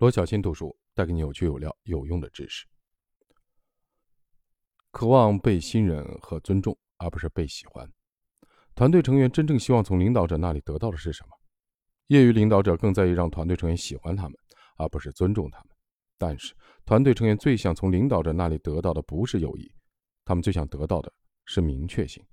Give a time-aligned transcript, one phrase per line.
[0.00, 2.66] 罗小新读书带给你有趣有料有用的知识。
[4.90, 7.86] 渴望被信任和尊重，而不是被喜欢。
[8.74, 11.36] 团队成员真正希望从领导者那里得到的是什么？
[12.06, 14.32] 业余领导者更在意让团队成员喜欢他们，
[14.78, 15.68] 而不是尊重他们。
[16.16, 16.54] 但是，
[16.86, 19.70] 团队成员最想从领导者那里得到的不是友谊，
[20.24, 21.12] 他们最想得到的
[21.44, 22.24] 是明确性。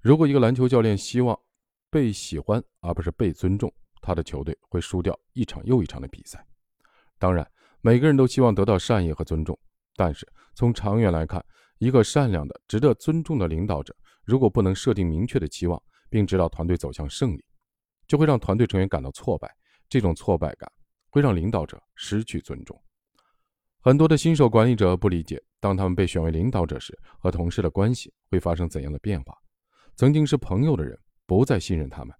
[0.00, 1.38] 如果一个篮球教练希望
[1.90, 3.70] 被喜欢而不是被尊重，
[4.00, 6.42] 他的球队会输掉一场又一场的比赛。
[7.18, 7.46] 当然，
[7.80, 9.58] 每个人都希望得到善意和尊重，
[9.96, 11.44] 但是从长远来看，
[11.78, 13.94] 一个善良的、值得尊重的领导者，
[14.24, 17.44] 如果不能设定明确的期望，并指导团队走向胜利，
[18.06, 19.52] 就会让团队成员感到挫败。
[19.88, 20.70] 这种挫败感
[21.10, 22.78] 会让领导者失去尊重。
[23.80, 29.34] 很多的新手管理者不理解，当他们被选为领导者时，和同事的关系会发生怎样的变化。
[29.96, 32.14] 曾经是朋友的人不再信任他们，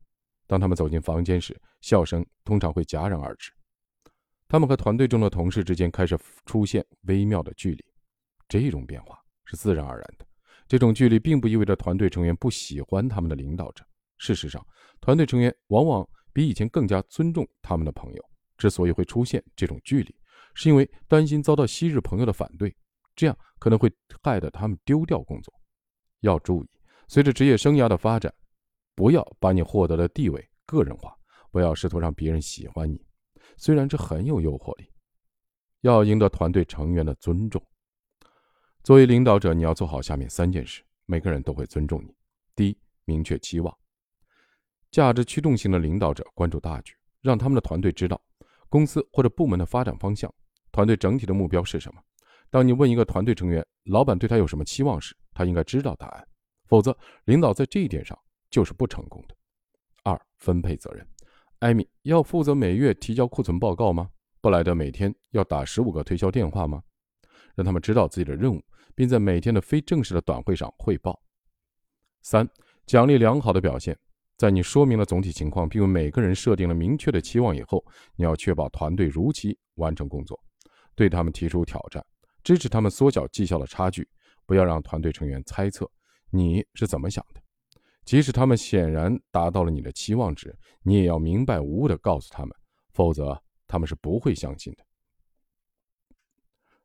[0.47, 3.53] 当他们走进房间时，笑声通常会戛然而止。
[4.49, 7.85] 他们和团队中的同事之间开始出现微妙的距离，
[8.49, 10.27] 这种变化是自然而然的。
[10.67, 13.85] 这种距离并不意味着团队成员不喜欢他们的领导者。
[14.17, 14.67] 事实上，
[15.01, 18.25] 团队成员往往比以前更加尊重他们的朋友。
[18.57, 20.15] 之所以会出现这种距离，
[20.55, 22.75] 是因为担心遭到昔日朋友的反对，
[23.15, 23.89] 这样可能会
[24.23, 25.55] 害得他们丢掉工作。
[26.21, 26.69] 要注意。
[27.07, 28.35] 随着职业生涯的发展，
[28.95, 31.17] 不要把你获得的地位个人化，
[31.53, 33.01] 不要试图让别人喜欢你，
[33.59, 34.91] 虽然这很有诱惑力。
[35.83, 37.63] 要赢得团队成员的尊重，
[38.83, 42.13] 作为领导者，你要做好下面三件事，每个人都会尊重你。
[42.57, 43.79] 第一，明确期望。
[44.91, 48.21] 价值驱动型的领导者关注大局，让他们的团队知道
[48.69, 50.33] 公司或者部门的发展方向，
[50.73, 52.03] 团队整体的目标是什么。
[52.51, 56.27] 当你问一个团队成员，老板对他有什么期望时，他应该知道答案。
[56.65, 58.19] 否则，领导在这一点上
[58.51, 59.37] 就是不成功的。
[60.03, 61.07] 二、分配责任。
[61.61, 64.09] 艾米要负责每月提交库存报告吗？
[64.41, 66.81] 布莱德每天要打十五个推销电话吗？
[67.57, 68.63] 让他们知道自己的任务，
[68.95, 71.21] 并在每天的非正式的短会上汇报。
[72.23, 72.49] 三、
[72.87, 73.99] 奖励良好的表现。
[74.37, 80.41] 在你说明了总体情况，并为每个人设定了明确的期望以后，你要确保团队如期完成工作，
[80.95, 82.05] 对他们提出挑战，
[82.45, 84.09] 支持他们缩小绩效的差距，
[84.47, 85.91] 不要让团队成员猜测。
[86.31, 87.41] 你是怎么想的？
[88.09, 92.57] 即使他们显然达到了你的期望值，你也要明白无误地告诉他们，
[92.95, 94.85] 否则他们是不会相信的。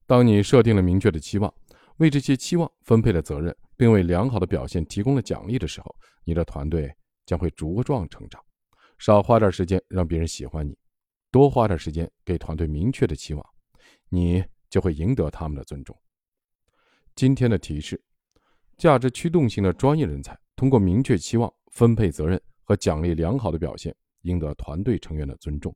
[0.06, 1.53] 当你设定了明确的期望，
[1.95, 5.95] 为这些期望分配了责任，并为良好的表现提供了奖励的时候，
[6.25, 6.94] 你的团队
[7.25, 8.44] 将会茁壮成长。
[8.97, 10.78] 少花点时间让别人喜欢你，
[11.31, 13.45] 多花点时间给团队明确的期望，
[14.09, 15.97] 你就会赢得他们的尊重。
[17.16, 18.03] 今天的提示。
[18.75, 25.75] 价值驱动型的专业人才，通过明确期望、分配责任和奖励良好的表现，赢得团队成员的尊重。